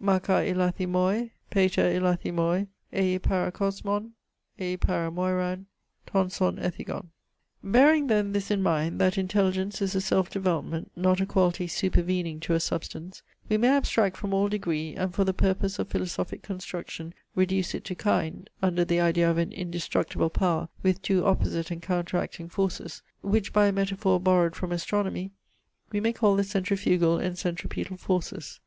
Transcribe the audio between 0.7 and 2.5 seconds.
moi; Pater, ilathi